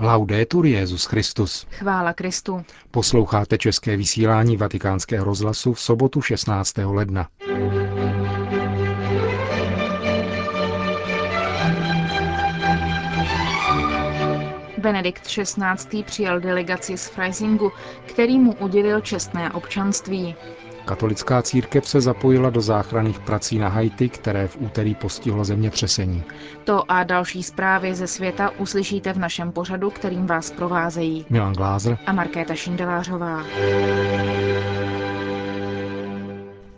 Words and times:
Laudetur 0.00 0.66
Jezus 0.66 1.04
Christus. 1.04 1.66
Chvála 1.70 2.12
Kristu. 2.12 2.64
Posloucháte 2.90 3.58
české 3.58 3.96
vysílání 3.96 4.56
Vatikánského 4.56 5.24
rozhlasu 5.24 5.72
v 5.72 5.80
sobotu 5.80 6.22
16. 6.22 6.78
ledna. 6.78 7.28
Benedikt 14.78 15.26
XVI. 15.26 16.02
přijal 16.02 16.40
delegaci 16.40 16.96
z 16.98 17.08
Freisingu, 17.08 17.72
který 18.06 18.38
mu 18.38 18.54
udělil 18.54 19.00
čestné 19.00 19.52
občanství. 19.52 20.34
Katolická 20.84 21.42
církev 21.42 21.88
se 21.88 22.00
zapojila 22.00 22.50
do 22.50 22.60
záchranných 22.60 23.18
prací 23.18 23.58
na 23.58 23.68
Haiti, 23.68 24.08
které 24.08 24.48
v 24.48 24.56
úterý 24.60 24.94
postihlo 24.94 25.44
zemětřesení. 25.44 26.22
To 26.64 26.90
a 26.90 27.04
další 27.04 27.42
zprávy 27.42 27.94
ze 27.94 28.06
světa 28.06 28.50
uslyšíte 28.58 29.12
v 29.12 29.18
našem 29.18 29.52
pořadu, 29.52 29.90
kterým 29.90 30.26
vás 30.26 30.50
provázejí 30.50 31.26
Milan 31.30 31.52
Glázer 31.52 31.98
a 32.06 32.12
Markéta 32.12 32.54
Šindelářová. 32.54 33.44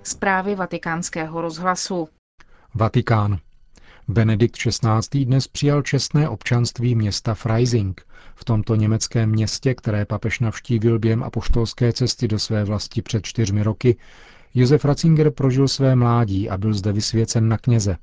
Zprávy 0.02 0.54
vatikánského 0.54 1.40
rozhlasu. 1.40 2.08
Vatikán. 2.74 3.38
Benedikt 4.08 4.56
XVI. 4.56 5.24
dnes 5.24 5.48
přijal 5.48 5.82
čestné 5.82 6.28
občanství 6.28 6.94
města 6.94 7.34
Freising, 7.34 8.06
v 8.34 8.44
tomto 8.44 8.74
německém 8.74 9.30
městě, 9.30 9.74
které 9.74 10.04
papež 10.04 10.40
navštívil 10.40 10.98
během 10.98 11.22
apoštolské 11.22 11.92
cesty 11.92 12.28
do 12.28 12.38
své 12.38 12.64
vlasti 12.64 13.02
před 13.02 13.26
čtyřmi 13.26 13.62
roky, 13.62 13.96
Josef 14.54 14.84
Ratzinger 14.84 15.30
prožil 15.30 15.68
své 15.68 15.96
mládí 15.96 16.50
a 16.50 16.56
byl 16.58 16.74
zde 16.74 16.92
vysvěcen 16.92 17.48
na 17.48 17.58
kněze. 17.58 17.96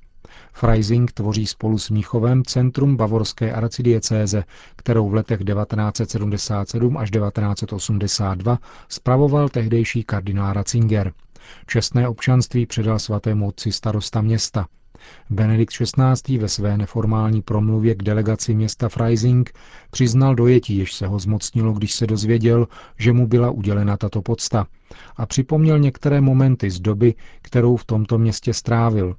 Freising 0.54 1.12
tvoří 1.12 1.48
spolu 1.48 1.78
s 1.78 1.90
Míchovem 1.90 2.44
centrum 2.44 2.98
bavorské 2.98 3.54
arcidiecéze, 3.54 4.44
kterou 4.76 5.10
v 5.10 5.14
letech 5.14 5.40
1977 5.40 6.98
až 6.98 7.12
1982 7.12 8.60
spravoval 8.90 9.50
tehdejší 9.50 10.04
kardinál 10.04 10.54
Ratzinger. 10.54 11.14
Čestné 11.66 12.08
občanství 12.08 12.66
předal 12.66 13.00
svatému 13.00 13.48
otci 13.48 13.72
starosta 13.72 14.22
města– 14.22 14.66
Benedikt 15.30 15.74
XVI. 15.74 16.38
ve 16.38 16.50
své 16.50 16.78
neformální 16.78 17.42
promluvě 17.42 17.96
k 17.96 18.04
delegaci 18.04 18.56
města 18.56 18.90
Freising 18.90 19.52
přiznal 19.92 20.36
dojetí, 20.36 20.78
jež 20.78 20.94
se 20.94 21.08
ho 21.08 21.20
zmocnilo, 21.20 21.74
když 21.74 21.94
se 21.94 22.08
dozvěděl, 22.08 22.68
že 22.98 23.14
mu 23.14 23.28
byla 23.28 23.52
udělena 23.52 23.98
tato 23.98 24.22
podsta 24.22 24.68
a 25.16 25.26
připomněl 25.26 25.80
některé 25.80 26.22
momenty 26.22 26.72
z 26.72 26.80
doby, 26.80 27.16
kterou 27.42 27.76
v 27.78 27.86
tomto 27.86 28.18
městě 28.18 28.54
strávil. 28.54 29.16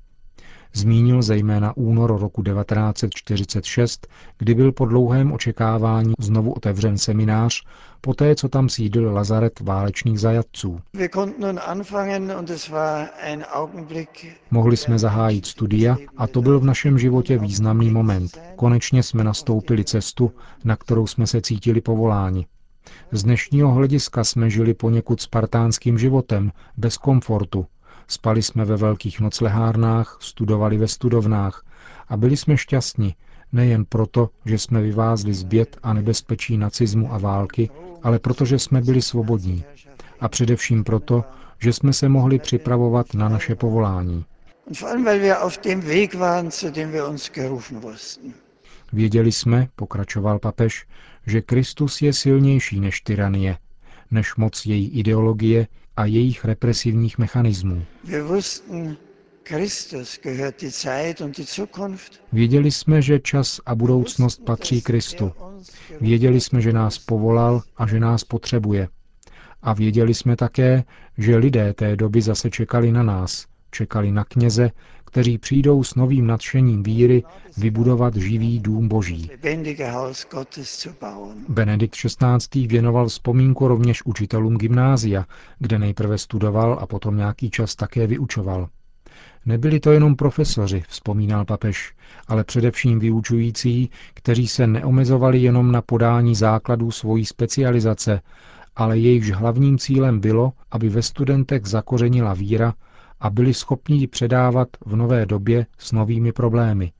Zmínil 0.76 1.22
zejména 1.22 1.76
únor 1.76 2.20
roku 2.20 2.42
1946, 2.42 4.06
kdy 4.38 4.54
byl 4.54 4.72
po 4.72 4.86
dlouhém 4.86 5.32
očekávání 5.32 6.14
znovu 6.18 6.52
otevřen 6.52 6.98
seminář, 6.98 7.62
poté 8.00 8.34
co 8.34 8.48
tam 8.48 8.68
sídl 8.68 9.12
lazaret 9.12 9.60
válečných 9.60 10.20
zajatců. 10.20 10.80
Mohli 14.50 14.76
jsme 14.76 14.98
zahájit 14.98 15.46
studia 15.46 15.96
a 16.16 16.26
to 16.26 16.42
byl 16.42 16.60
v 16.60 16.64
našem 16.64 16.98
životě 16.98 17.38
významný 17.38 17.90
moment. 17.90 18.40
Konečně 18.56 19.02
jsme 19.02 19.24
nastoupili 19.24 19.84
cestu, 19.84 20.32
na 20.64 20.76
kterou 20.76 21.06
jsme 21.06 21.26
se 21.26 21.40
cítili 21.40 21.80
povoláni. 21.80 22.46
Z 23.12 23.22
dnešního 23.22 23.72
hlediska 23.72 24.24
jsme 24.24 24.50
žili 24.50 24.74
poněkud 24.74 25.20
spartánským 25.20 25.98
životem, 25.98 26.52
bez 26.76 26.96
komfortu, 26.96 27.66
Spali 28.08 28.42
jsme 28.42 28.64
ve 28.64 28.76
velkých 28.76 29.20
noclehárnách, 29.20 30.18
studovali 30.20 30.78
ve 30.78 30.88
studovnách 30.88 31.64
a 32.08 32.16
byli 32.16 32.36
jsme 32.36 32.56
šťastní, 32.56 33.14
nejen 33.52 33.84
proto, 33.84 34.30
že 34.44 34.58
jsme 34.58 34.82
vyvázli 34.82 35.34
z 35.34 35.42
běd 35.42 35.76
a 35.82 35.92
nebezpečí 35.92 36.56
nacismu 36.56 37.12
a 37.14 37.18
války, 37.18 37.70
ale 38.02 38.18
protože 38.18 38.58
jsme 38.58 38.80
byli 38.80 39.02
svobodní. 39.02 39.64
A 40.20 40.28
především 40.28 40.84
proto, 40.84 41.24
že 41.58 41.72
jsme 41.72 41.92
se 41.92 42.08
mohli 42.08 42.38
připravovat 42.38 43.14
na 43.14 43.28
naše 43.28 43.54
povolání. 43.54 44.24
Věděli 48.92 49.32
jsme, 49.32 49.68
pokračoval 49.76 50.38
papež, 50.38 50.86
že 51.26 51.42
Kristus 51.42 52.02
je 52.02 52.12
silnější 52.12 52.80
než 52.80 53.00
tyranie, 53.00 53.58
než 54.10 54.36
moc 54.36 54.66
její 54.66 54.88
ideologie 54.88 55.66
a 55.96 56.04
jejich 56.04 56.44
represivních 56.44 57.18
mechanismů. 57.18 57.84
Věděli 62.32 62.70
jsme, 62.70 63.02
že 63.02 63.20
čas 63.20 63.60
a 63.66 63.74
budoucnost 63.74 64.44
patří 64.44 64.82
Kristu. 64.82 65.32
Věděli 66.00 66.40
jsme, 66.40 66.60
že 66.60 66.72
nás 66.72 66.98
povolal 66.98 67.62
a 67.76 67.86
že 67.86 68.00
nás 68.00 68.24
potřebuje. 68.24 68.88
A 69.62 69.72
věděli 69.72 70.14
jsme 70.14 70.36
také, 70.36 70.84
že 71.18 71.36
lidé 71.36 71.72
té 71.72 71.96
doby 71.96 72.22
zase 72.22 72.50
čekali 72.50 72.92
na 72.92 73.02
nás, 73.02 73.46
čekali 73.74 74.12
na 74.12 74.24
kněze, 74.24 74.70
kteří 75.04 75.38
přijdou 75.38 75.84
s 75.84 75.94
novým 75.94 76.26
nadšením 76.26 76.82
víry 76.82 77.22
vybudovat 77.56 78.16
živý 78.16 78.60
dům 78.60 78.88
boží. 78.88 79.30
Benedikt 81.48 81.94
XVI. 81.94 82.66
věnoval 82.66 83.08
vzpomínku 83.08 83.68
rovněž 83.68 84.06
učitelům 84.06 84.56
gymnázia, 84.56 85.24
kde 85.58 85.78
nejprve 85.78 86.18
studoval 86.18 86.78
a 86.80 86.86
potom 86.86 87.16
nějaký 87.16 87.50
čas 87.50 87.74
také 87.74 88.06
vyučoval. 88.06 88.68
Nebyli 89.46 89.80
to 89.80 89.92
jenom 89.92 90.16
profesoři, 90.16 90.82
vzpomínal 90.88 91.44
papež, 91.44 91.94
ale 92.28 92.44
především 92.44 92.98
vyučující, 92.98 93.90
kteří 94.14 94.48
se 94.48 94.66
neomezovali 94.66 95.38
jenom 95.38 95.72
na 95.72 95.82
podání 95.82 96.34
základů 96.34 96.90
svojí 96.90 97.24
specializace, 97.24 98.20
ale 98.76 98.98
jejichž 98.98 99.30
hlavním 99.30 99.78
cílem 99.78 100.20
bylo, 100.20 100.52
aby 100.70 100.88
ve 100.88 101.02
studentech 101.02 101.66
zakořenila 101.66 102.34
víra 102.34 102.74
a 103.20 103.30
byli 103.30 103.54
schopni 103.54 103.96
ji 103.96 104.06
předávat 104.06 104.68
v 104.86 104.96
nové 104.96 105.26
době 105.26 105.66
s 105.78 105.92
novými 105.92 106.32
problémy. 106.32 106.92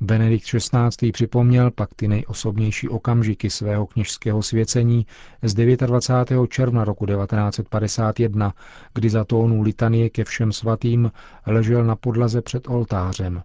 Benedikt 0.00 0.44
XVI. 0.44 1.12
připomněl 1.12 1.70
pak 1.70 1.94
ty 1.94 2.08
nejosobnější 2.08 2.88
okamžiky 2.88 3.50
svého 3.50 3.86
kněžského 3.86 4.42
svěcení 4.42 5.06
z 5.42 5.54
29. 5.54 6.50
června 6.50 6.84
roku 6.84 7.06
1951, 7.06 8.54
kdy 8.94 9.10
za 9.10 9.24
tónu 9.24 9.62
litanie 9.62 10.10
ke 10.10 10.24
všem 10.24 10.52
svatým 10.52 11.12
ležel 11.46 11.84
na 11.84 11.96
podlaze 11.96 12.42
před 12.42 12.68
oltářem. 12.68 13.42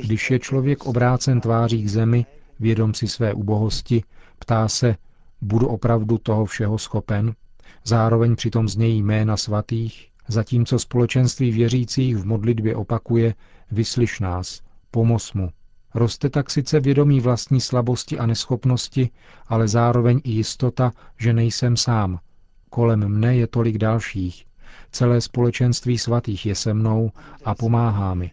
Když 0.00 0.30
je 0.30 0.38
člověk 0.38 0.86
obrácen 0.86 1.40
tváří 1.40 1.82
k 1.82 1.88
zemi, 1.88 2.26
vědom 2.60 2.94
si 2.94 3.08
své 3.08 3.34
ubohosti, 3.34 4.02
ptá 4.38 4.68
se, 4.68 4.96
budu 5.40 5.68
opravdu 5.68 6.18
toho 6.18 6.44
všeho 6.44 6.78
schopen? 6.78 7.34
Zároveň 7.84 8.36
přitom 8.36 8.68
znějí 8.68 9.02
jména 9.02 9.36
svatých, 9.36 10.08
zatímco 10.28 10.78
společenství 10.78 11.50
věřících 11.50 12.16
v 12.16 12.26
modlitbě 12.26 12.76
opakuje 12.76 13.34
Vyslyš 13.70 14.20
nás, 14.20 14.60
pomoz 14.90 15.32
mu. 15.32 15.50
Roste 15.94 16.30
tak 16.30 16.50
sice 16.50 16.80
vědomí 16.80 17.20
vlastní 17.20 17.60
slabosti 17.60 18.18
a 18.18 18.26
neschopnosti, 18.26 19.10
ale 19.46 19.68
zároveň 19.68 20.20
i 20.24 20.30
jistota, 20.30 20.92
že 21.18 21.32
nejsem 21.32 21.76
sám. 21.76 22.18
Kolem 22.70 23.08
mne 23.08 23.36
je 23.36 23.46
tolik 23.46 23.78
dalších. 23.78 24.46
Celé 24.90 25.20
společenství 25.20 25.98
svatých 25.98 26.46
je 26.46 26.54
se 26.54 26.74
mnou 26.74 27.10
a 27.44 27.54
pomáhá 27.54 28.14
mi. 28.14 28.30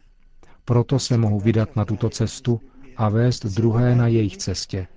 Proto 0.65 0.99
se 0.99 1.17
mohu 1.17 1.39
vydat 1.39 1.75
na 1.75 1.85
tuto 1.85 2.09
cestu 2.09 2.61
a 2.99 3.09
vést 3.09 3.45
druhé 3.45 3.95
na 3.95 4.07
jejich 4.07 4.37
cestě. 4.37 4.87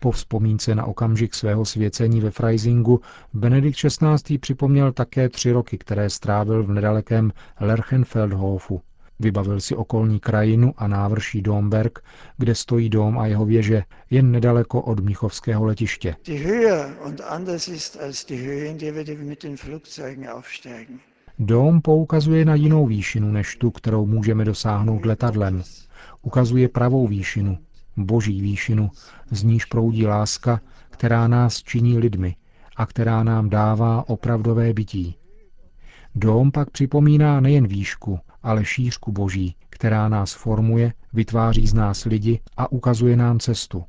Po 0.00 0.10
vzpomínce 0.10 0.74
na 0.74 0.84
okamžik 0.84 1.34
svého 1.34 1.64
svěcení 1.64 2.20
ve 2.20 2.30
Freisingu 2.30 3.00
Benedikt 3.34 3.76
XVI. 3.78 4.38
připomněl 4.38 4.92
také 4.92 5.28
tři 5.28 5.52
roky, 5.52 5.78
které 5.78 6.10
strávil 6.10 6.62
v 6.64 6.72
nedalekém 6.72 7.32
Lerchenfeldhofu. 7.60 8.80
Vybavil 9.20 9.60
si 9.60 9.76
okolní 9.76 10.20
krajinu 10.20 10.74
a 10.76 10.88
návrší 10.88 11.42
Domberg, 11.42 11.98
kde 12.38 12.54
stojí 12.54 12.88
dom 12.88 13.18
a 13.18 13.26
jeho 13.26 13.44
věže, 13.46 13.82
jen 14.10 14.30
nedaleko 14.30 14.80
od 14.82 15.00
Mnichovského 15.00 15.64
letiště. 15.64 16.16
Die 16.26 16.44
Höhe 16.46 16.94
und 17.06 17.20
anders 17.20 17.68
ist 17.68 18.00
als 18.00 18.24
die 18.24 18.38
Höhe, 18.46 18.64
in 18.70 18.78
die 18.78 18.92
wir 18.92 19.18
mit 19.18 19.42
den 19.42 19.56
Flugzeugen 19.56 20.28
aufsteigen. 20.28 21.00
Dom 21.42 21.80
poukazuje 21.80 22.44
na 22.44 22.54
jinou 22.54 22.86
výšinu 22.86 23.32
než 23.32 23.56
tu, 23.56 23.70
kterou 23.70 24.06
můžeme 24.06 24.44
dosáhnout 24.44 25.06
letadlem. 25.06 25.62
Ukazuje 26.22 26.68
pravou 26.68 27.06
výšinu, 27.08 27.58
boží 27.96 28.40
výšinu, 28.40 28.90
z 29.30 29.42
níž 29.42 29.64
proudí 29.64 30.06
láska, 30.06 30.60
která 30.90 31.28
nás 31.28 31.62
činí 31.62 31.98
lidmi 31.98 32.36
a 32.76 32.86
která 32.86 33.22
nám 33.22 33.50
dává 33.50 34.08
opravdové 34.08 34.72
bytí. 34.72 35.14
Dom 36.14 36.50
pak 36.50 36.70
připomíná 36.70 37.40
nejen 37.40 37.66
výšku, 37.66 38.18
ale 38.42 38.64
šířku 38.64 39.12
boží, 39.12 39.56
která 39.70 40.08
nás 40.08 40.32
formuje, 40.32 40.92
vytváří 41.12 41.66
z 41.66 41.74
nás 41.74 42.04
lidi 42.04 42.40
a 42.56 42.72
ukazuje 42.72 43.16
nám 43.16 43.38
cestu. 43.38 43.84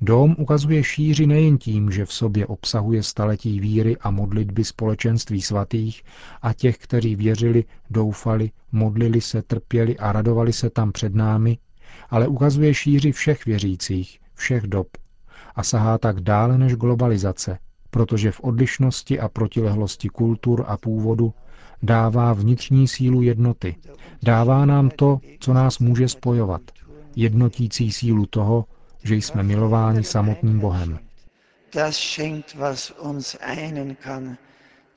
Dóm 0.00 0.34
ukazuje 0.38 0.84
šíři 0.84 1.26
nejen 1.26 1.58
tím, 1.58 1.90
že 1.90 2.04
v 2.04 2.12
sobě 2.12 2.46
obsahuje 2.46 3.02
staletí 3.02 3.60
víry 3.60 3.96
a 3.96 4.10
modlitby 4.10 4.64
společenství 4.64 5.42
svatých 5.42 6.02
a 6.42 6.52
těch, 6.52 6.78
kteří 6.78 7.16
věřili, 7.16 7.64
doufali, 7.90 8.50
modlili 8.72 9.20
se, 9.20 9.42
trpěli 9.42 9.98
a 9.98 10.12
radovali 10.12 10.52
se 10.52 10.70
tam 10.70 10.92
před 10.92 11.14
námi, 11.14 11.58
ale 12.10 12.28
ukazuje 12.28 12.74
šíři 12.74 13.12
všech 13.12 13.46
věřících, 13.46 14.20
všech 14.34 14.62
dob. 14.62 14.86
A 15.54 15.62
sahá 15.62 15.98
tak 15.98 16.20
dále 16.20 16.58
než 16.58 16.74
globalizace, 16.74 17.58
protože 17.90 18.30
v 18.30 18.40
odlišnosti 18.40 19.20
a 19.20 19.28
protilehlosti 19.28 20.08
kultur 20.08 20.64
a 20.66 20.76
původu 20.76 21.34
dává 21.82 22.32
vnitřní 22.32 22.88
sílu 22.88 23.22
jednoty. 23.22 23.76
Dává 24.22 24.66
nám 24.66 24.90
to, 24.90 25.18
co 25.40 25.54
nás 25.54 25.78
může 25.78 26.08
spojovat. 26.08 26.60
Jednotící 27.16 27.92
sílu 27.92 28.26
toho, 28.26 28.64
že 29.04 29.14
jsme 29.14 29.42
milováni 29.42 30.04
samotným 30.04 30.60
Bohem. 30.60 30.98
Das 31.74 31.96
schenkt, 31.96 32.54
was 32.54 32.90
uns 32.90 33.36
einen 33.40 33.96
kann, 33.96 34.38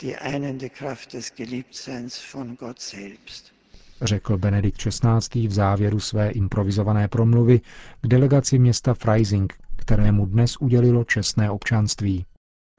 die 0.02 0.16
einende 0.18 0.70
Kraft 0.70 1.14
des 1.14 1.32
Geliebtseins 1.38 2.34
von 2.34 2.56
Gott 2.56 2.82
selbst 2.82 3.58
řekl 4.02 4.38
Benedikt 4.38 4.78
XVI. 4.78 5.48
v 5.48 5.52
závěru 5.54 6.00
své 6.00 6.30
improvizované 6.30 7.08
promluvy 7.08 7.60
k 8.02 8.08
delegaci 8.08 8.60
města 8.60 8.94
Freising, 8.94 9.54
kterému 9.76 10.26
dnes 10.26 10.58
udělilo 10.58 11.04
čestné 11.04 11.52
občanství. 11.52 12.26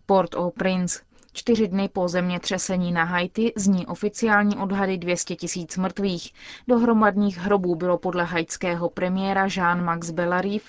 Port-au-Prince. 0.07 1.01
Čtyři 1.33 1.69
dny 1.69 1.89
po 1.89 2.09
zemětřesení 2.09 2.93
na 2.93 3.05
Haiti 3.05 3.53
zní 3.57 3.87
oficiální 3.87 4.57
odhady 4.57 4.99
200 4.99 5.37
tisíc 5.37 5.77
mrtvých. 5.77 6.33
Do 6.69 6.79
hromadných 6.79 7.39
hrobů 7.39 7.75
bylo 7.75 7.99
podle 7.99 8.25
haitského 8.25 8.91
premiéra 8.91 9.47
Jean-Max 9.47 10.11
Bellarive 10.11 10.65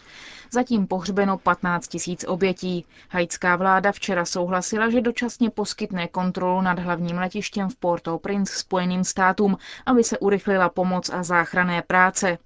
zatím 0.51 0.87
pohřbeno 0.87 1.37
15 1.37 1.87
tisíc 1.87 2.25
obětí. 2.27 2.85
Haitská 3.09 3.55
vláda 3.55 3.91
včera 3.91 4.25
souhlasila, 4.25 4.89
že 4.89 5.01
dočasně 5.01 5.49
poskytne 5.49 6.07
kontrolu 6.07 6.61
nad 6.61 6.79
hlavním 6.79 7.17
letištěm 7.17 7.69
v 7.69 7.75
Port-au-Prince 7.75 8.53
Spojeným 8.53 9.03
státům, 9.03 9.57
aby 9.85 10.03
se 10.03 10.17
urychlila 10.19 10.69
pomoc 10.69 11.09
a 11.09 11.23
záchrané 11.23 11.81
práce. 11.81 12.37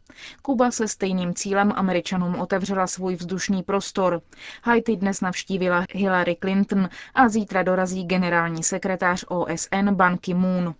Kuba 0.41 0.71
se 0.71 0.87
stejným 0.87 1.33
cílem 1.33 1.73
Američanům 1.75 2.35
otevřela 2.39 2.87
svůj 2.87 3.15
vzdušný 3.15 3.63
prostor. 3.63 4.21
Haiti 4.63 4.95
dnes 4.95 5.21
navštívila 5.21 5.85
Hillary 5.93 6.37
Clinton 6.41 6.89
a 7.15 7.29
zítra 7.29 7.63
dorazí 7.63 8.03
generální 8.05 8.63
sekretář 8.63 9.25
OSN 9.27 9.89
Ban 9.91 10.17
Ki-moon. 10.17 10.75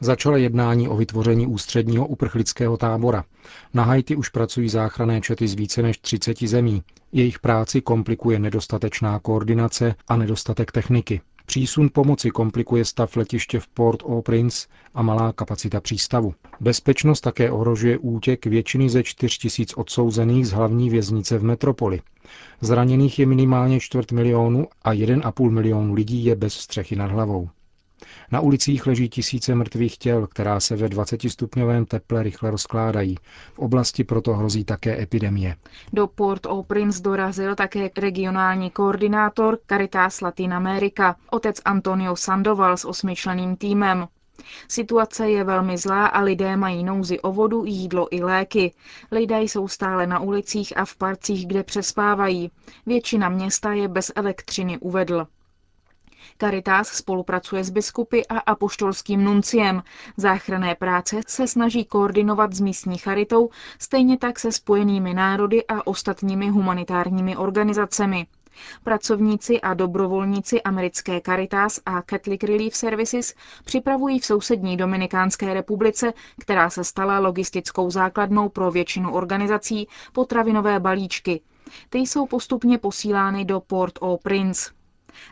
Začala 0.00 0.36
jednání 0.36 0.88
o 0.88 0.96
vytvoření 0.96 1.46
ústředního 1.46 2.06
uprchlického 2.06 2.76
tábora. 2.76 3.24
Na 3.74 3.84
Haiti 3.84 4.16
už 4.16 4.28
pracují 4.28 4.68
záchranné 4.68 5.20
čety 5.20 5.48
z 5.48 5.54
více 5.54 5.82
než 5.82 5.98
30 5.98 6.42
zemí. 6.42 6.82
Jejich 7.12 7.38
práci 7.38 7.80
komplikuje 7.80 8.38
nedostatečná 8.38 9.18
koordinace 9.18 9.94
a 10.08 10.16
nedostatek 10.16 10.72
techniky. 10.72 11.20
Přísun 11.46 11.90
pomoci 11.92 12.30
komplikuje 12.30 12.84
stav 12.84 13.16
letiště 13.16 13.60
v 13.60 13.68
Port-au-Prince 13.68 14.68
a 14.94 15.02
malá 15.02 15.32
kapacita 15.32 15.80
přístavu. 15.80 16.34
Bezpečnost 16.60 17.20
také 17.20 17.50
ohrožuje 17.50 17.98
útěk 17.98 18.46
většiny 18.46 18.90
ze 18.90 19.02
4 19.02 19.38
tisíc 19.38 19.72
odsouzených 19.76 20.46
z 20.46 20.52
hlavní 20.52 20.90
věznice 20.90 21.38
v 21.38 21.44
metropoli. 21.44 22.00
Zraněných 22.60 23.18
je 23.18 23.26
minimálně 23.26 23.80
čtvrt 23.80 24.12
milionu 24.12 24.66
a 24.82 24.92
1,5 24.92 25.50
milionu 25.50 25.94
lidí 25.94 26.24
je 26.24 26.36
bez 26.36 26.54
střechy 26.54 26.96
nad 26.96 27.10
hlavou. 27.10 27.48
Na 28.32 28.40
ulicích 28.40 28.86
leží 28.86 29.08
tisíce 29.08 29.54
mrtvých 29.54 29.98
těl, 29.98 30.26
která 30.26 30.60
se 30.60 30.76
ve 30.76 30.88
20-stupňovém 30.88 31.84
teple 31.84 32.22
rychle 32.22 32.50
rozkládají. 32.50 33.16
V 33.54 33.58
oblasti 33.58 34.04
proto 34.04 34.34
hrozí 34.34 34.64
také 34.64 35.02
epidemie. 35.02 35.56
Do 35.92 36.06
Port-au-Prince 36.06 37.02
dorazil 37.02 37.54
také 37.54 37.90
regionální 37.96 38.70
koordinátor 38.70 39.58
Caritas 39.68 40.20
Latin 40.20 40.54
America, 40.54 41.16
otec 41.30 41.60
Antonio 41.64 42.16
Sandoval 42.16 42.76
s 42.76 42.84
osmičleným 42.84 43.56
týmem. 43.56 44.06
Situace 44.68 45.30
je 45.30 45.44
velmi 45.44 45.78
zlá 45.78 46.06
a 46.06 46.20
lidé 46.20 46.56
mají 46.56 46.84
nouzi 46.84 47.20
o 47.20 47.32
vodu, 47.32 47.64
jídlo 47.64 48.08
i 48.10 48.22
léky. 48.22 48.74
Lidé 49.12 49.42
jsou 49.42 49.68
stále 49.68 50.06
na 50.06 50.20
ulicích 50.20 50.78
a 50.78 50.84
v 50.84 50.96
parcích, 50.96 51.46
kde 51.46 51.62
přespávají. 51.62 52.50
Většina 52.86 53.28
města 53.28 53.72
je 53.72 53.88
bez 53.88 54.12
elektřiny, 54.16 54.78
uvedl. 54.78 55.26
Caritas 56.38 56.88
spolupracuje 56.88 57.64
s 57.64 57.70
biskupy 57.70 58.20
a 58.28 58.38
apoštolským 58.38 59.24
nunciem. 59.24 59.82
Záchranné 60.16 60.74
práce 60.74 61.20
se 61.26 61.46
snaží 61.48 61.84
koordinovat 61.84 62.52
s 62.52 62.60
místní 62.60 62.98
charitou, 62.98 63.50
stejně 63.78 64.18
tak 64.18 64.38
se 64.38 64.52
spojenými 64.52 65.14
národy 65.14 65.66
a 65.66 65.86
ostatními 65.86 66.48
humanitárními 66.48 67.36
organizacemi. 67.36 68.26
Pracovníci 68.84 69.60
a 69.60 69.74
dobrovolníci 69.74 70.62
americké 70.62 71.20
Caritas 71.20 71.80
a 71.86 72.02
Catholic 72.02 72.42
Relief 72.42 72.76
Services 72.76 73.34
připravují 73.64 74.18
v 74.18 74.26
sousední 74.26 74.76
Dominikánské 74.76 75.54
republice, 75.54 76.12
která 76.40 76.70
se 76.70 76.84
stala 76.84 77.18
logistickou 77.18 77.90
základnou 77.90 78.48
pro 78.48 78.70
většinu 78.70 79.12
organizací, 79.14 79.88
potravinové 80.12 80.80
balíčky. 80.80 81.40
Ty 81.90 81.98
jsou 81.98 82.26
postupně 82.26 82.78
posílány 82.78 83.44
do 83.44 83.60
Port-au-Prince. 83.60 84.75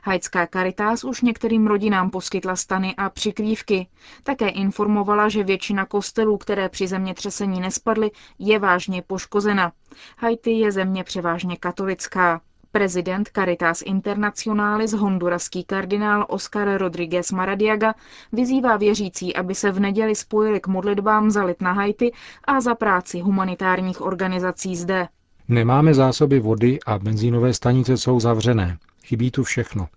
Haitská 0.04 0.46
Caritas 0.46 1.04
už 1.04 1.22
některým 1.22 1.66
rodinám 1.66 2.10
poskytla 2.10 2.56
stany 2.56 2.94
a 2.96 3.10
přikrývky. 3.10 3.86
Také 4.22 4.48
informovala, 4.48 5.28
že 5.28 5.44
většina 5.44 5.86
kostelů, 5.86 6.36
které 6.38 6.68
při 6.68 6.86
zemětřesení 6.86 7.60
nespadly, 7.60 8.10
je 8.38 8.58
vážně 8.58 9.02
poškozena. 9.02 9.72
Haiti 10.18 10.50
je 10.50 10.72
země 10.72 11.04
převážně 11.04 11.56
katolická. 11.56 12.40
Prezident 12.72 13.30
Caritas 13.34 13.82
Internationalis 13.82 14.92
honduraský 14.92 15.64
kardinál 15.64 16.26
Oscar 16.28 16.78
Rodriguez 16.78 17.32
Maradiaga 17.32 17.94
vyzývá 18.32 18.76
věřící, 18.76 19.36
aby 19.36 19.54
se 19.54 19.70
v 19.72 19.80
neděli 19.80 20.14
spojili 20.14 20.60
k 20.60 20.66
modlitbám 20.66 21.30
za 21.30 21.44
lid 21.44 21.62
na 21.62 21.72
Haiti 21.72 22.12
a 22.44 22.60
za 22.60 22.74
práci 22.74 23.20
humanitárních 23.20 24.00
organizací 24.00 24.76
zde. 24.76 25.08
Nemáme 25.48 25.94
zásoby 25.94 26.40
vody 26.40 26.78
a 26.86 26.98
benzínové 26.98 27.54
stanice 27.54 27.96
jsou 27.96 28.20
zavřené. 28.20 28.78
Chybí 29.04 29.30
tu 29.30 29.44
všechno. 29.44 29.88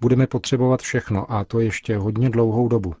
Budeme 0.00 0.26
potřebovat 0.26 0.82
všechno 0.82 1.32
a 1.32 1.44
to 1.44 1.60
ještě 1.60 1.96
hodně 1.96 2.30
dlouhou 2.30 2.68
dobu. 2.68 2.94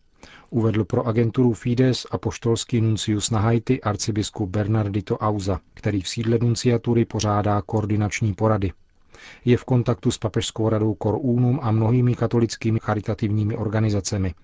Uvedl 0.50 0.84
pro 0.84 1.06
agenturu 1.06 1.52
Fides 1.52 2.06
a 2.10 2.18
poštolský 2.18 2.80
nuncius 2.80 3.30
na 3.30 3.40
Haiti 3.40 3.80
arcibiskup 3.80 4.50
Bernardito 4.50 5.18
Auza, 5.18 5.60
který 5.74 6.02
v 6.02 6.08
sídle 6.08 6.38
nunciatury 6.42 7.04
pořádá 7.04 7.62
koordinační 7.62 8.34
porady. 8.34 8.72
Je 9.44 9.56
v 9.56 9.64
kontaktu 9.64 10.10
s 10.10 10.18
papežskou 10.18 10.68
radou 10.68 10.96
Cor 11.02 11.18
Unum 11.20 11.60
a 11.62 11.70
mnohými 11.70 12.14
katolickými 12.14 12.78
charitativními 12.82 13.56
organizacemi. 13.56 14.34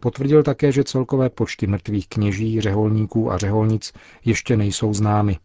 Potvrdil 0.00 0.42
také, 0.42 0.72
že 0.72 0.84
celkové 0.84 1.30
počty 1.30 1.66
mrtvých 1.66 2.08
kněží, 2.08 2.60
řeholníků 2.60 3.32
a 3.32 3.38
řeholnic 3.38 3.92
ještě 4.24 4.56
nejsou 4.56 4.94
známy. 4.94 5.38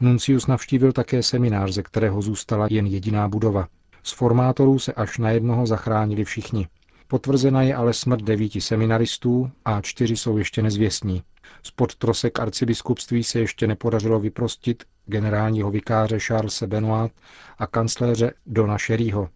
Nuncius 0.00 0.46
navštívil 0.46 0.92
také 0.92 1.22
seminář, 1.22 1.72
ze 1.72 1.82
kterého 1.82 2.22
zůstala 2.22 2.66
jen 2.70 2.86
jediná 2.86 3.28
budova. 3.28 3.68
Z 4.02 4.12
formátorů 4.12 4.78
se 4.78 4.92
až 4.92 5.18
na 5.18 5.30
jednoho 5.30 5.66
zachránili 5.66 6.24
všichni. 6.24 6.68
Potvrzena 7.08 7.62
je 7.62 7.74
ale 7.74 7.92
smrt 7.92 8.22
devíti 8.22 8.60
seminaristů 8.60 9.50
a 9.64 9.80
čtyři 9.80 10.16
jsou 10.16 10.36
ještě 10.36 10.62
nezvěstní. 10.62 11.22
Spod 11.62 11.94
trosek 11.94 12.40
arcibiskupství 12.40 13.24
se 13.24 13.38
ještě 13.38 13.66
nepodařilo 13.66 14.20
vyprostit 14.20 14.84
generálního 15.06 15.70
vikáře 15.70 16.18
Charlesa 16.18 16.66
Benoit 16.66 17.12
a 17.58 17.66
kancléře 17.66 18.32
Dona 18.46 18.78
Sherryho. 18.78 19.28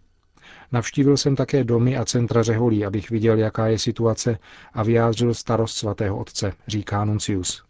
Navštívil 0.73 1.16
jsem 1.16 1.37
také 1.37 1.64
domy 1.64 1.96
a 1.96 2.04
centra 2.04 2.42
řeholí, 2.42 2.85
abych 2.85 3.11
viděl, 3.11 3.38
jaká 3.38 3.66
je 3.66 3.78
situace 3.78 4.38
a 4.73 4.82
vyjádřil 4.82 5.35
starost 5.35 5.76
svatého 5.76 6.18
otce, 6.18 6.52
říká 6.66 7.04
Nuncius. 7.04 7.65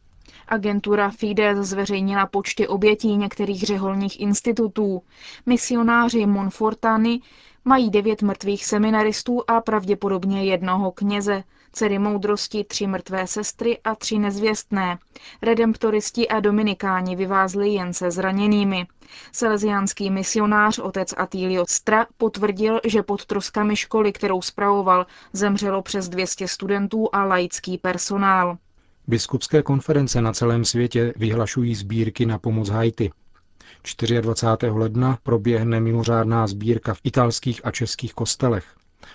Agentura 0.48 1.10
Fides 1.10 1.58
zveřejnila 1.58 2.26
počty 2.26 2.68
obětí 2.68 3.16
některých 3.16 3.62
řeholních 3.62 4.20
institutů. 4.20 5.02
Misionáři 5.46 6.26
Monfortany 6.26 7.20
mají 7.64 7.90
devět 7.90 8.22
mrtvých 8.22 8.66
seminaristů 8.66 9.42
a 9.50 9.60
pravděpodobně 9.60 10.44
jednoho 10.44 10.90
kněze, 10.92 11.44
dcery 11.72 11.98
moudrosti, 11.98 12.64
tři 12.64 12.86
mrtvé 12.86 13.26
sestry 13.26 13.78
a 13.84 13.94
tři 13.94 14.18
nezvěstné. 14.18 14.98
Redemptoristi 15.42 16.28
a 16.28 16.40
dominikáni 16.40 17.16
vyvázli 17.16 17.68
jen 17.68 17.92
se 17.94 18.10
zraněnými. 18.10 18.86
Salesiánský 19.32 20.10
misionář 20.10 20.78
otec 20.78 21.14
Atilio 21.16 21.64
Stra 21.68 22.06
potvrdil, 22.16 22.80
že 22.84 23.02
pod 23.02 23.26
troskami 23.26 23.76
školy, 23.76 24.12
kterou 24.12 24.42
spravoval, 24.42 25.06
zemřelo 25.32 25.82
přes 25.82 26.08
200 26.08 26.48
studentů 26.48 27.08
a 27.12 27.24
laický 27.24 27.78
personál. 27.78 28.58
Biskupské 29.08 29.62
konference 29.62 30.20
na 30.20 30.32
celém 30.32 30.64
světě 30.64 31.12
vyhlašují 31.16 31.74
sbírky 31.74 32.26
na 32.26 32.38
pomoc 32.38 32.68
Haiti. 32.68 33.10
24. 34.20 34.70
ledna 34.70 35.18
proběhne 35.22 35.80
mimořádná 35.80 36.46
sbírka 36.46 36.94
v 36.94 37.00
italských 37.04 37.60
a 37.64 37.70
českých 37.70 38.14
kostelech. 38.14 38.64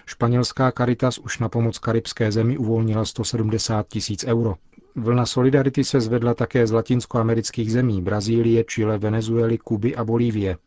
Španělská 0.06 0.72
Caritas 0.72 1.18
už 1.18 1.40
na 1.40 1.50
pomoc 1.50 1.80
karibské 1.80 2.32
zemi 2.32 2.58
uvolnila 2.58 3.06
170 3.06 3.88
tisíc 3.88 4.24
euro. 4.24 4.56
Vlna 4.96 5.26
solidarity 5.26 5.84
se 5.84 6.02
zvedla 6.02 6.34
také 6.34 6.68
z 6.68 6.72
latinskoamerických 6.72 7.72
zemí 7.72 8.02
Brazílie, 8.02 8.64
Chile, 8.64 8.98
Venezuely, 8.98 9.58
Kuby 9.58 9.96
a 9.96 10.04
Bolívie. 10.04 10.58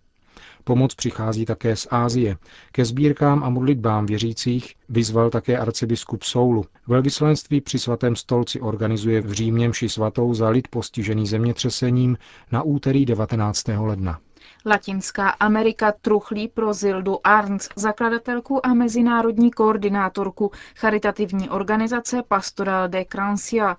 Pomoc 0.64 0.94
přichází 0.94 1.44
také 1.44 1.76
z 1.76 1.88
Ázie. 1.90 2.36
Ke 2.72 2.84
sbírkám 2.84 3.44
a 3.44 3.48
modlitbám 3.48 4.06
věřících 4.06 4.74
vyzval 4.88 5.30
také 5.30 5.58
arcibiskup 5.58 6.22
Soulu. 6.22 6.64
Velvyslanství 6.86 7.60
při 7.60 7.78
svatém 7.78 8.16
stolci 8.16 8.60
organizuje 8.60 9.20
v 9.20 9.32
Římě 9.32 9.68
mši 9.68 9.88
svatou 9.88 10.34
za 10.34 10.48
lid 10.48 10.68
postižený 10.68 11.26
zemětřesením 11.26 12.18
na 12.52 12.62
úterý 12.62 13.06
19. 13.06 13.64
ledna. 13.78 14.18
Latinská 14.66 15.28
Amerika 15.28 15.92
truchlí 15.92 16.48
pro 16.48 16.74
Zildu 16.74 17.26
Arns, 17.26 17.68
zakladatelku 17.76 18.66
a 18.66 18.74
mezinárodní 18.74 19.50
koordinátorku 19.50 20.50
charitativní 20.76 21.50
organizace 21.50 22.22
Pastoral 22.28 22.88
de 22.88 23.04
Crancia. 23.04 23.76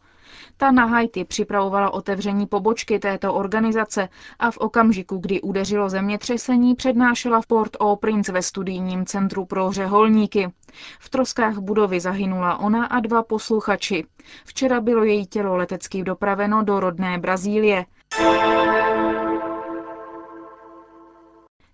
Ta 0.57 0.71
na 0.71 0.85
Haiti 0.85 1.25
připravovala 1.25 1.93
otevření 1.93 2.45
pobočky 2.47 2.99
této 2.99 3.33
organizace 3.33 4.09
a 4.39 4.51
v 4.51 4.57
okamžiku, 4.57 5.17
kdy 5.17 5.41
udeřilo 5.41 5.89
zemětřesení, 5.89 6.75
přednášela 6.75 7.41
v 7.41 7.47
Port-au-Prince 7.47 8.31
ve 8.33 8.41
studijním 8.41 9.05
centru 9.05 9.45
pro 9.45 9.71
řeholníky. 9.71 10.51
V 10.99 11.09
troskách 11.09 11.57
budovy 11.57 11.99
zahynula 11.99 12.57
ona 12.59 12.85
a 12.85 12.99
dva 12.99 13.23
posluchači. 13.23 14.05
Včera 14.45 14.81
bylo 14.81 15.03
její 15.03 15.27
tělo 15.27 15.55
letecky 15.55 16.03
dopraveno 16.03 16.63
do 16.63 16.79
rodné 16.79 17.17
Brazílie. 17.17 17.85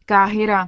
Káhira. 0.05 0.67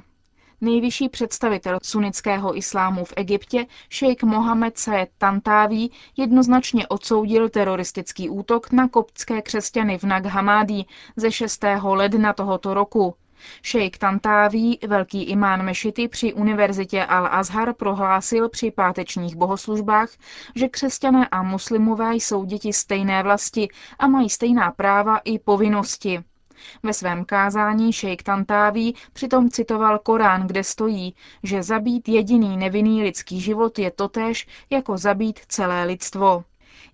Nejvyšší 0.60 1.08
představitel 1.08 1.78
sunnického 1.82 2.56
islámu 2.58 3.04
v 3.04 3.12
Egyptě, 3.16 3.66
šejk 3.88 4.22
Mohamed 4.22 4.78
Saed 4.78 5.08
Tantáví, 5.18 5.90
jednoznačně 6.16 6.86
odsoudil 6.88 7.48
teroristický 7.48 8.28
útok 8.28 8.72
na 8.72 8.88
koptské 8.88 9.42
křesťany 9.42 9.98
v 9.98 10.02
Nag 10.04 10.24
Hammadi 10.26 10.84
ze 11.16 11.32
6. 11.32 11.64
ledna 11.82 12.32
tohoto 12.32 12.74
roku. 12.74 13.14
Šejk 13.62 13.98
Tantáví, 13.98 14.78
velký 14.86 15.22
imán 15.22 15.62
mešity 15.64 16.08
při 16.08 16.32
univerzitě 16.32 17.06
Al-Azhar, 17.08 17.72
prohlásil 17.72 18.48
při 18.48 18.70
pátečních 18.70 19.36
bohoslužbách, 19.36 20.08
že 20.54 20.68
křesťané 20.68 21.28
a 21.28 21.42
muslimové 21.42 22.14
jsou 22.14 22.44
děti 22.44 22.72
stejné 22.72 23.22
vlasti 23.22 23.68
a 23.98 24.06
mají 24.06 24.30
stejná 24.30 24.70
práva 24.70 25.18
i 25.18 25.38
povinnosti. 25.38 26.24
Ve 26.82 26.92
svém 26.92 27.24
kázání 27.24 27.92
šejk 27.92 28.22
Tantáví 28.22 28.94
přitom 29.12 29.50
citoval 29.50 29.98
Korán, 29.98 30.46
kde 30.46 30.64
stojí, 30.64 31.14
že 31.42 31.62
zabít 31.62 32.08
jediný 32.08 32.56
nevinný 32.56 33.02
lidský 33.02 33.40
život 33.40 33.78
je 33.78 33.90
totéž 33.90 34.46
jako 34.70 34.96
zabít 34.96 35.40
celé 35.48 35.84
lidstvo. 35.84 36.44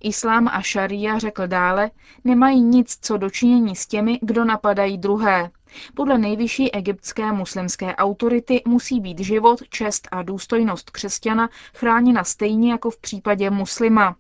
Islám 0.03 0.49
a 0.49 0.62
šaria, 0.62 1.19
řekl 1.19 1.47
dále, 1.47 1.91
nemají 2.25 2.61
nic 2.61 2.99
co 3.03 3.17
dočinění 3.17 3.77
s 3.77 3.87
těmi, 3.87 4.19
kdo 4.23 4.45
napadají 4.45 4.99
druhé. 4.99 5.50
Podle 5.95 6.19
nejvyšší 6.19 6.75
egyptské 6.75 7.33
muslimské 7.33 7.97
autority 7.97 8.62
musí 8.67 9.00
být 9.00 9.19
život, 9.19 9.62
čest 9.69 10.09
a 10.12 10.23
důstojnost 10.23 10.91
křesťana 10.91 11.50
chráněna 11.75 12.25
stejně 12.25 12.71
jako 12.71 12.91
v 12.91 13.00
případě 13.00 13.50
muslima. 13.50 14.17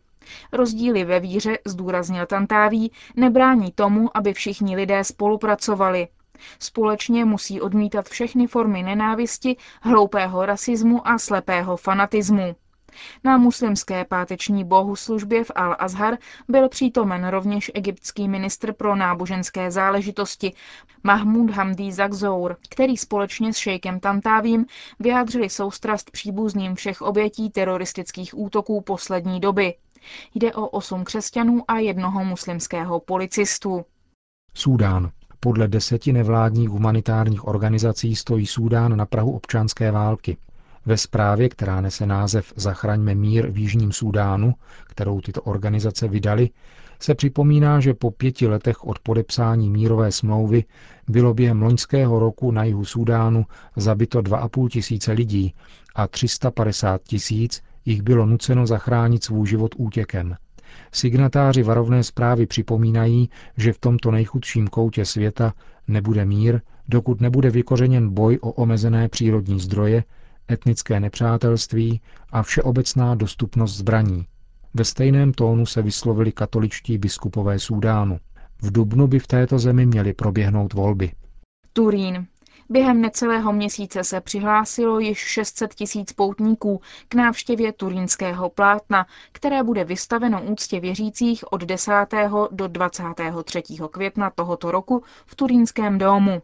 Rozdíly 0.52 1.04
ve 1.04 1.20
víře, 1.20 1.58
zdůraznil 1.66 2.26
Tantáví, 2.26 2.92
nebrání 3.16 3.72
tomu, 3.72 4.16
aby 4.16 4.32
všichni 4.32 4.76
lidé 4.76 5.04
spolupracovali. 5.04 6.08
Společně 6.58 7.24
musí 7.24 7.60
odmítat 7.60 8.08
všechny 8.08 8.46
formy 8.46 8.82
nenávisti, 8.82 9.56
hloupého 9.82 10.46
rasismu 10.46 11.08
a 11.08 11.18
slepého 11.18 11.76
fanatismu. 11.76 12.56
Na 13.24 13.36
muslimské 13.36 14.04
páteční 14.04 14.64
bohoslužbě 14.64 15.44
v 15.44 15.50
Al-Azhar 15.50 16.18
byl 16.48 16.68
přítomen 16.68 17.28
rovněž 17.28 17.70
egyptský 17.74 18.28
ministr 18.28 18.72
pro 18.72 18.96
náboženské 18.96 19.70
záležitosti 19.70 20.52
Mahmud 21.02 21.50
Hamdi 21.50 21.92
Zagzour, 21.92 22.56
který 22.70 22.96
společně 22.96 23.52
s 23.52 23.56
šejkem 23.56 24.00
Tantávím 24.00 24.66
vyjádřili 25.00 25.50
soustrast 25.50 26.10
příbuzným 26.10 26.74
všech 26.74 27.02
obětí 27.02 27.50
teroristických 27.50 28.38
útoků 28.38 28.80
poslední 28.80 29.40
doby. 29.40 29.74
Jde 30.34 30.54
o 30.54 30.68
osm 30.68 31.04
křesťanů 31.04 31.62
a 31.68 31.78
jednoho 31.78 32.24
muslimského 32.24 33.00
policistu. 33.00 33.84
Súdán. 34.54 35.10
Podle 35.40 35.68
deseti 35.68 36.12
nevládních 36.12 36.68
humanitárních 36.68 37.48
organizací 37.48 38.16
stojí 38.16 38.46
Súdán 38.46 38.96
na 38.96 39.06
Prahu 39.06 39.36
občanské 39.36 39.90
války. 39.90 40.36
Ve 40.86 40.96
zprávě, 40.96 41.48
která 41.48 41.80
nese 41.80 42.06
název 42.06 42.52
Zachraňme 42.56 43.14
mír 43.14 43.50
v 43.50 43.58
Jižním 43.58 43.92
Súdánu, 43.92 44.54
kterou 44.86 45.20
tyto 45.20 45.42
organizace 45.42 46.08
vydali, 46.08 46.50
se 47.00 47.14
připomíná, 47.14 47.80
že 47.80 47.94
po 47.94 48.10
pěti 48.10 48.46
letech 48.46 48.84
od 48.84 48.98
podepsání 48.98 49.70
mírové 49.70 50.12
smlouvy 50.12 50.64
bylo 51.08 51.34
během 51.34 51.62
loňského 51.62 52.18
roku 52.18 52.50
na 52.50 52.64
jihu 52.64 52.84
Súdánu 52.84 53.46
zabito 53.76 54.22
2,5 54.22 54.68
tisíce 54.68 55.12
lidí 55.12 55.54
a 55.94 56.08
350 56.08 57.02
tisíc 57.02 57.62
jich 57.84 58.02
bylo 58.02 58.26
nuceno 58.26 58.66
zachránit 58.66 59.24
svůj 59.24 59.46
život 59.46 59.74
útěkem. 59.76 60.34
Signatáři 60.92 61.62
varovné 61.62 62.04
zprávy 62.04 62.46
připomínají, 62.46 63.30
že 63.56 63.72
v 63.72 63.78
tomto 63.78 64.10
nejchudším 64.10 64.68
koutě 64.68 65.04
světa 65.04 65.54
nebude 65.88 66.24
mír, 66.24 66.60
dokud 66.88 67.20
nebude 67.20 67.50
vykořeněn 67.50 68.10
boj 68.10 68.38
o 68.42 68.52
omezené 68.52 69.08
přírodní 69.08 69.60
zdroje, 69.60 70.04
etnické 70.50 71.00
nepřátelství 71.00 72.00
a 72.32 72.42
všeobecná 72.42 73.14
dostupnost 73.14 73.76
zbraní. 73.76 74.26
Ve 74.74 74.84
stejném 74.84 75.32
tónu 75.32 75.66
se 75.66 75.82
vyslovili 75.82 76.32
katoličtí 76.32 76.98
biskupové 76.98 77.58
Súdánu. 77.58 78.18
V 78.62 78.72
Dubnu 78.72 79.06
by 79.06 79.18
v 79.18 79.26
této 79.26 79.58
zemi 79.58 79.86
měly 79.86 80.12
proběhnout 80.12 80.72
volby. 80.72 81.12
Turín. 81.72 82.26
Během 82.72 83.00
necelého 83.00 83.52
měsíce 83.52 84.04
se 84.04 84.20
přihlásilo 84.20 84.98
již 84.98 85.18
600 85.18 85.74
tisíc 85.74 86.12
poutníků 86.12 86.80
k 87.08 87.14
návštěvě 87.14 87.72
turínského 87.72 88.50
plátna, 88.50 89.06
které 89.32 89.62
bude 89.62 89.84
vystaveno 89.84 90.42
úctě 90.42 90.80
věřících 90.80 91.52
od 91.52 91.60
10. 91.60 91.92
do 92.50 92.68
23. 92.68 93.62
května 93.90 94.30
tohoto 94.30 94.70
roku 94.70 95.02
v 95.26 95.34
Turínském 95.34 95.98
domu. 95.98 96.42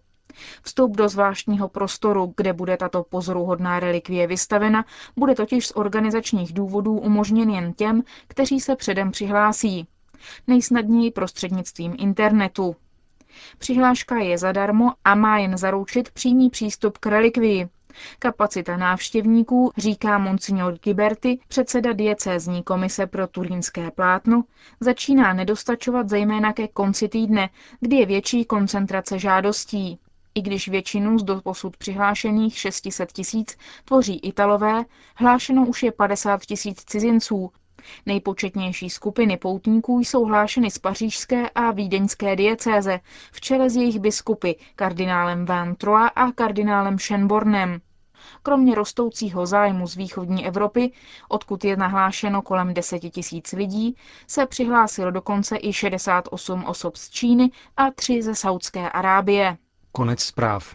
Vstup 0.62 0.96
do 0.96 1.08
zvláštního 1.08 1.68
prostoru, 1.68 2.34
kde 2.36 2.52
bude 2.52 2.76
tato 2.76 3.02
pozoruhodná 3.02 3.80
relikvie 3.80 4.26
vystavena, 4.26 4.84
bude 5.16 5.34
totiž 5.34 5.66
z 5.66 5.72
organizačních 5.74 6.52
důvodů 6.52 6.92
umožněn 6.98 7.50
jen 7.50 7.72
těm, 7.72 8.02
kteří 8.28 8.60
se 8.60 8.76
předem 8.76 9.10
přihlásí. 9.10 9.86
Nejsnadněji 10.46 11.10
prostřednictvím 11.10 11.94
internetu. 11.98 12.76
Přihláška 13.58 14.16
je 14.16 14.38
zadarmo 14.38 14.92
a 15.04 15.14
má 15.14 15.38
jen 15.38 15.56
zaručit 15.56 16.10
přímý 16.10 16.50
přístup 16.50 16.98
k 16.98 17.06
relikvii. 17.06 17.68
Kapacita 18.18 18.76
návštěvníků, 18.76 19.72
říká 19.76 20.18
monsignor 20.18 20.78
Giberti, 20.78 21.38
předseda 21.48 21.92
diecézní 21.92 22.62
komise 22.62 23.06
pro 23.06 23.26
turínské 23.26 23.90
plátno, 23.90 24.44
začíná 24.80 25.32
nedostačovat 25.32 26.08
zejména 26.08 26.52
ke 26.52 26.68
konci 26.68 27.08
týdne, 27.08 27.50
kdy 27.80 27.96
je 27.96 28.06
větší 28.06 28.44
koncentrace 28.44 29.18
žádostí. 29.18 29.98
I 30.34 30.42
když 30.42 30.68
většinu 30.68 31.18
z 31.18 31.22
doposud 31.22 31.76
přihlášených 31.76 32.58
600 32.58 33.12
tisíc 33.12 33.56
tvoří 33.84 34.18
Italové, 34.18 34.84
hlášeno 35.14 35.66
už 35.66 35.82
je 35.82 35.92
50 35.92 36.42
tisíc 36.42 36.84
cizinců. 36.84 37.50
Nejpočetnější 38.06 38.90
skupiny 38.90 39.36
poutníků 39.36 40.00
jsou 40.00 40.24
hlášeny 40.24 40.70
z 40.70 40.78
pařížské 40.78 41.50
a 41.50 41.70
vídeňské 41.70 42.36
diecéze, 42.36 43.00
v 43.32 43.40
čele 43.40 43.70
z 43.70 43.76
jejich 43.76 43.98
biskupy, 44.00 44.52
kardinálem 44.76 45.46
Van 45.46 45.74
Troa 45.74 46.06
a 46.08 46.32
kardinálem 46.32 46.96
Schönbornem. 46.98 47.80
Kromě 48.42 48.74
rostoucího 48.74 49.46
zájmu 49.46 49.86
z 49.86 49.96
východní 49.96 50.46
Evropy, 50.46 50.92
odkud 51.28 51.64
je 51.64 51.76
nahlášeno 51.76 52.42
kolem 52.42 52.74
10 52.74 52.98
tisíc 52.98 53.52
lidí, 53.52 53.96
se 54.26 54.46
přihlásilo 54.46 55.10
dokonce 55.10 55.56
i 55.62 55.72
68 55.72 56.64
osob 56.64 56.96
z 56.96 57.10
Číny 57.10 57.50
a 57.76 57.90
3 57.90 58.22
ze 58.22 58.34
Saudské 58.34 58.90
Arábie. 58.90 59.56
Konec 59.92 60.20
zpráv. 60.20 60.74